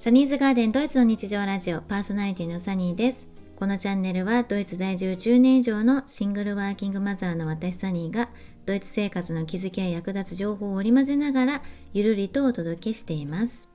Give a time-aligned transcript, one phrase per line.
[0.00, 3.28] サニーズガーデンドイツの日常ラジオパーソナリティのサニーです。
[3.54, 8.30] このチャンネルはドイツ在住10年以上のシングルワーキングマザーの私サニーが
[8.64, 11.62] ドイツ生活の気づきや役立つ情報を織り交ぜながら
[11.92, 13.68] ゆるりとお届けしています。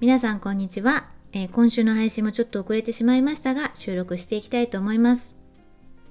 [0.00, 5.36] 皆さんこんにちは、えー、今週の配信もちょっと遅れてしまいましたが収録していきたいと思います。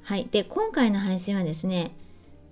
[0.04, 0.28] はい。
[0.30, 1.96] で、今回の配信はですね、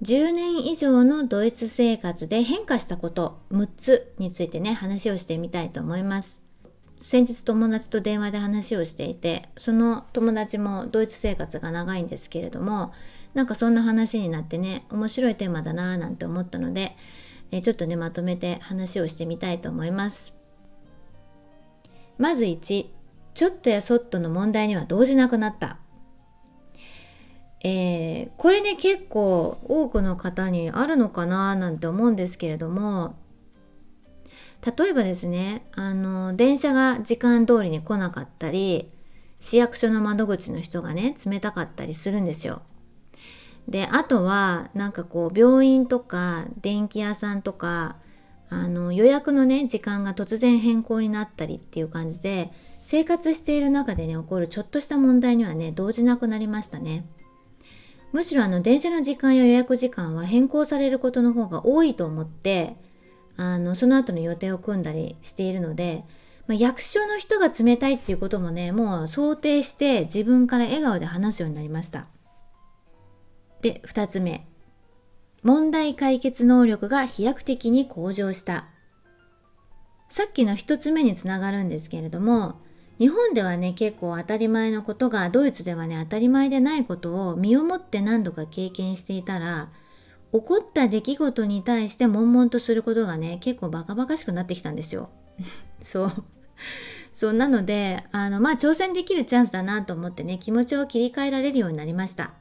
[0.02, 6.42] 10年以上のドイツ生活で変化したこと6つについてね話をしてみたいと思います。
[7.02, 12.94] 先日友達と電話で話をしていてその友達もドイツ生活が長いんですけれども
[13.34, 16.96] なんかそんな話になってね面白いテーマだなぁなんて思ったので、
[17.52, 20.36] えちょっとねまとめて話をしてみたいと思います。
[22.18, 22.86] まず1
[23.34, 25.81] ちょっとやそっとの問題には動じなくなった。
[27.64, 33.16] えー、これね結構多くの方にあるのかななんて思うんですけれども
[34.78, 38.90] 例えばですねあの電車が時間通りに来なかったり
[39.40, 42.62] 市役所の窓口の人がね冷たかったりするんですよ。
[43.68, 47.96] であとはなんかこう病院とか電気屋さんとか
[48.50, 57.06] あの予約のね時間が突然変更になったりっていう感じで生活している中でね起こるちょっとした問題にはね動じなくなりましたね。
[58.12, 62.76] むしろあの電車の時間や予約時間は変更されることの方が多いと思って
[63.38, 66.04] あのその後の予定を組んだりしているので、
[66.48, 72.08] まあ、役所の人が冷たいっていうこともねもう想定して自分から笑顔で話すようになりました。
[73.62, 74.48] で2つ目。
[75.44, 78.68] 問題解決能力が飛躍的に向上した。
[80.10, 82.62] さっきの1つ目につながるんですけれども
[83.02, 89.70] 日本ではね結構当たり前のことがドイツではね当たり前でないことを身をもって何度か経験していたら
[90.32, 95.10] 起こった出来事に対して悶々とすることがね結構バカバカしくなってきたんですよ。
[95.82, 96.12] そう
[97.12, 102.34] そうなのであのまあ挑戦できるチャンスだなと思ってね気持ちを切り替えられるようになりました。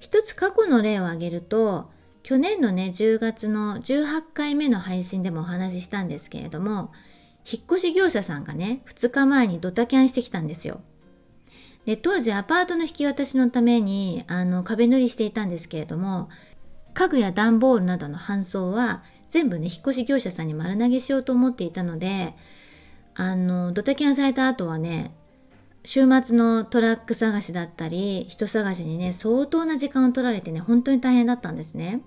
[0.00, 1.88] 一つ過去の例を挙げると
[2.24, 6.90] 去年のね10月の18回目の配信でもお話ししたんですけれども
[7.50, 10.80] 引っ越し業者さんがね、2日前にドタキャンしてきたんですよ。
[11.84, 16.30] で、当時アパートの引き渡しのために、あの、壁塗りしていたんですけれども、
[16.94, 22.34] 家具や段ボールなどの搬送は全部ね、引っ越し業者さんに丸投げしようと思っていたので、
[23.14, 25.14] あの、ドタキャンされた後はね、
[25.84, 32.00] 週末のトラック探しだったり、人探しにね、相当な時間を取られてね、本当に大変だったんですね。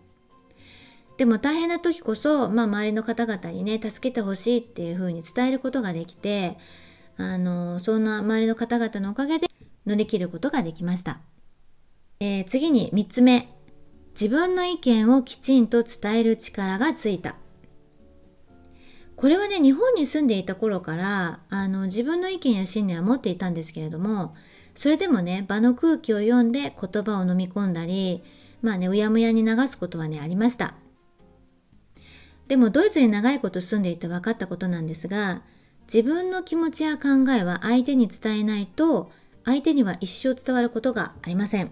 [1.17, 6.57] でも大変な時こそ、まあ、周りの方々にね助けてほしいっていうふうに伝えることができて
[7.17, 9.47] あのそんな周りの方々のおかげで
[9.85, 11.19] 乗り切ることができました、
[12.19, 13.57] えー、次に3つ目。
[14.19, 17.35] 自分の意見をきちんと伝える力がついた。
[19.16, 24.35] これはね日本に住んでいた頃からあの自分の意見や信念は持っていたんですけれども
[24.75, 28.23] それでもね場の空気を読んで言葉を飲み込んだり
[28.61, 30.75] まあねうやむやに流すことはねありました。
[32.47, 35.41] でもドイツに長いこと住んでいて分かったことなんですが
[35.91, 39.12] 自分の気持ちや考えは相手に伝えないと
[39.46, 41.72] 相手には一生伝わることがありません。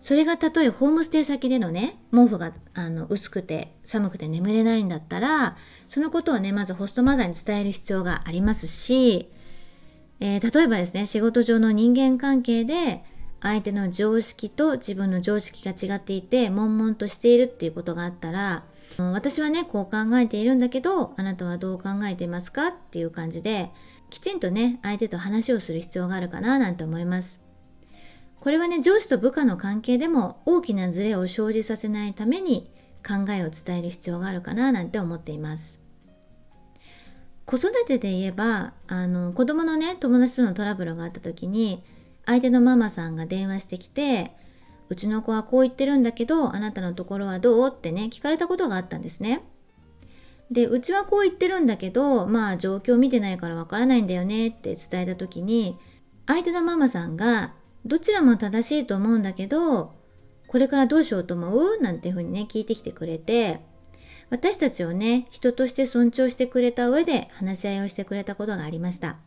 [0.00, 5.56] それがたとえホームステイ先でのね、毛布があの薄くて寒くて眠れないんだったら、
[5.88, 9.30] そのことをね、まずホストマザーに伝える必要がありますし、
[10.18, 13.04] えー、例えばですね、仕事上の人間関係で
[13.42, 18.64] 相手の常識と自分の常識が違っていて、悶々としているっていうことがあったら、
[18.98, 23.70] 私はねこう考えているんだけどあなたはどう考えていますかっていう感じで
[24.10, 27.40] きちんとね相手と話をする必要があるかななんて思います。
[28.40, 32.70] これはね上司と部下の関係でも大きなズレを生じさせないために
[33.06, 35.78] 考えを伝える必要があるかななんて思っています。
[37.44, 41.82] 子育てで言えばあの子供のね友達とのトラブルがあった時に
[42.24, 44.32] 相手のママさんが電話してきて
[44.90, 47.72] うちの子はこう言ってるんだけど、あなたのところはどう？
[47.74, 49.42] ってね、聞かれたことがあったんですね。
[50.50, 55.78] で、うちはこう言ってるんだけど、まあ状況見てないからわからないんだよねって伝えた時に、
[56.26, 57.54] 相手のママさんが、
[57.86, 59.94] どちらも正しいと思うんだけど、
[60.48, 61.78] これからどうしようと思う？
[61.80, 63.60] なんていうふうにね、聞いてきてくれて、
[64.28, 69.18] 私たちをね、人として尊重してくれた上で話し合いをしてくれたことがありました。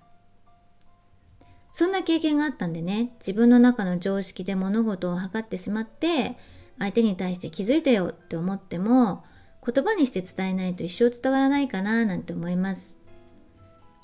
[1.73, 6.37] そんな経験があったんでね、自分の中の常識で物事を測ってしまって、
[6.77, 9.23] 相手に対して気づいたよって思っても、
[9.65, 12.97] 言葉にして伝えないと一生伝わらないかななんて思います。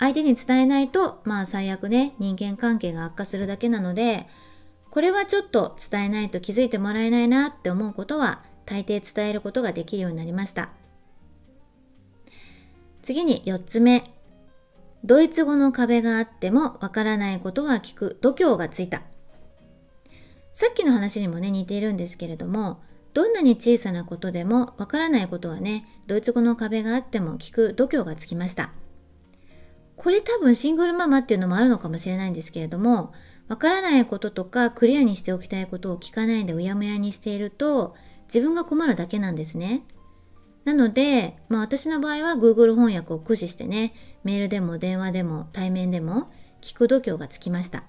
[0.00, 4.26] 相手に伝えないと、まあ最悪ね、人間関係が悪化するだけなので、
[4.90, 10.70] これはちょっと伝えないと気づいてもらえないなって思うことは、大抵伝えることができるようになりました。
[13.02, 14.04] 次に4つ目。
[15.02, 18.18] ドイツ語の壁があってもわからないことは聞く。
[18.20, 19.02] 度胸がついた。
[20.52, 22.82] さっきの話にもね似ているんですけれども
[23.14, 28.72] どんなに小さなことでもわからないことはねドイツ語の壁があっても聞く度胸がつきました。
[29.96, 33.12] これ多分シングルママっていうのもあるのかもしれないんですけれども
[33.48, 37.94] わからないこととかクリアにしておきたいことを聞かないでうやむやにしていると
[38.26, 39.82] 自分が困るだけなんですね。
[40.64, 46.30] なので、まあ私の場合は Google 翻訳を駆使してね、メールでも電話でも対面でも
[46.60, 47.84] 聞く度胸がつきました。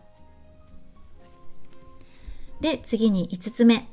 [2.61, 3.87] で、次に5つ目。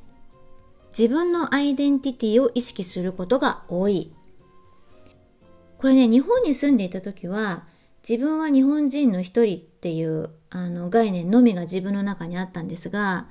[0.96, 4.12] 自分のアイデンティティを意識することが多い。
[5.78, 7.66] これね、日本に住んでいた時は、
[8.08, 13.28] 自分は日本人の一人っていうあの概念のみが自分の中にあったんですが、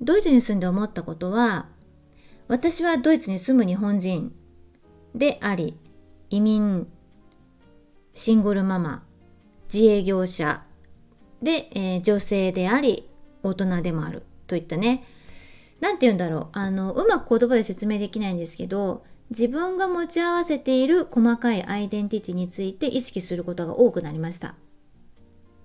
[0.00, 1.68] ドイツに住んで思ったことは、
[2.48, 4.34] 私はドイツに住む日本人
[5.14, 5.76] であり、
[6.30, 6.86] 移民、
[8.14, 9.04] シングルママ、
[9.72, 10.62] 自営業者
[11.42, 13.08] で、えー、女性であり、
[13.42, 14.22] 大人でもある。
[14.46, 15.04] といったね、
[15.80, 24.54] 何て言うんだろう、あの、うまく言葉で説明できないんですけど、自分が持ち合わせている細かいアイデンティティについて意識することが多くなりました。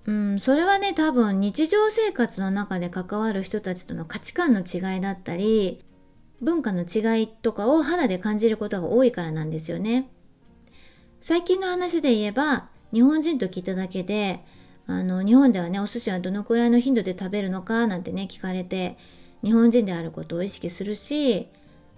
[0.05, 5.83] うん、それはね、多分日常生活の中で関わる人たちとの価値観の違いだったり、
[6.42, 10.10] 文化の違いとかを肌で感じることが多いからなんですよね。
[11.22, 14.45] 最近の話で言えば、日本人と聞いただけで、
[14.88, 18.98] あの日本ではねお寿司はどのくらいの頻度で食べるのかなんてね聞かれて
[19.44, 21.50] 日本人であることを意識するし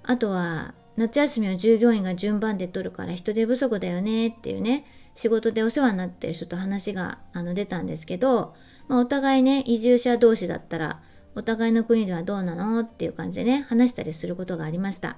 [0.04, 8.56] あとは夏休みを従業員が順番で取るから人手不足だよねっていうね仕事でお世話になってる人と話があの出たんですけど、
[8.88, 11.02] まあ、お互いね移住者同士だったら
[11.40, 12.82] お互いの国ではどうなの？
[12.82, 15.16] っていう感じでね話したりすることがありました。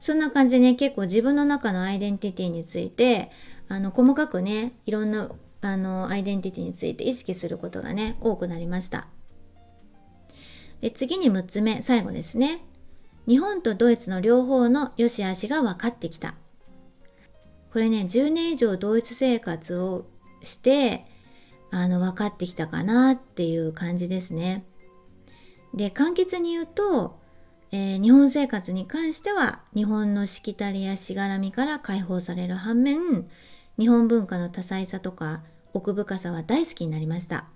[0.00, 3.30] そんな感じでね結構自分の中のアイデンティティについて
[3.68, 5.30] あの細かくねいろんな
[5.60, 9.06] あのアイデンティティについて意識することがね多くなりました。
[10.80, 12.64] で次に6つ目最後ですね。
[13.28, 16.36] 日本とドイツの両方の良し悪しが分かってきた。
[17.70, 20.06] これね10年以上ドイツ生活を
[20.42, 21.04] して
[21.72, 24.64] あの分かってきたかなっていう感じですね。
[25.74, 27.18] で簡潔に言うと、
[27.72, 33.26] えー、日本生活に関しては日本のしきたりやしがらみから解放される反面
[33.78, 35.42] 日本文化の多彩さとか
[35.72, 37.46] 奥深さは大好きになりました。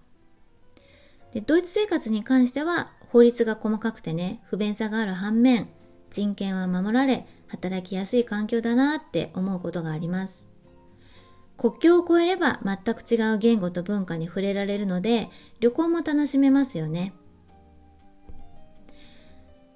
[1.32, 5.68] でドイツ生活に関しては法律が細かくてね不便さがある反面
[6.08, 10.55] 人権は守られ働きやすい環境だなって思うことがあります。
[11.56, 15.30] 国境を越えれば全く違う言語と文化に触れられるので
[15.60, 17.14] 旅行も楽しめますよね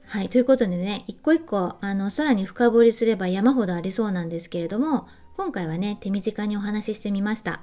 [0.04, 0.28] はい。
[0.28, 5.06] ということでね、一個一個、あの、さらに深掘りすれば山ほどありそうなんですけれども、
[5.36, 7.62] 今回はね、手短にお話ししてみました。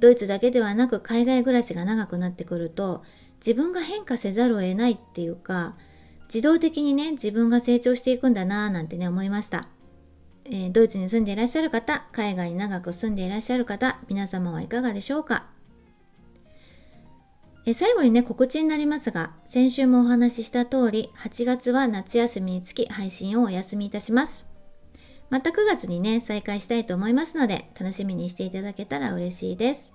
[0.00, 3.02] ドイツだけではなく海外暮らしが長くなってくると
[3.36, 5.76] 自分が変化せざるを得ないっていうか
[6.22, 9.68] 自動的にね自分が成長していくんだなぁなんてね思いました、
[10.46, 15.46] えー、ドイツに住んでいらっしゃる方海外に長く住んでいらっしゃる方皆様はいかがでしょうか？
[17.66, 24.54] え最後にね告知になりますが先週もお話しした通り8月は夏休みにつき配信をお休みいたします
[25.30, 29.92] また9月にね、再開したいと思いますので、楽しみにしていただけたら嬉しいです。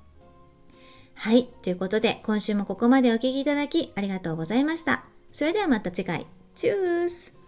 [1.13, 1.50] はい。
[1.62, 5.06] ということで、今週もここまでお聴きいただきありがとうございました。
[5.32, 6.25] それではまた次回。
[6.56, 7.38] チュース